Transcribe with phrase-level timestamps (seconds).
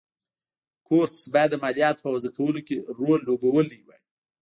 [0.87, 4.01] کورتس باید د مالیاتو په وضعه کولو کې رول لوبولی وای.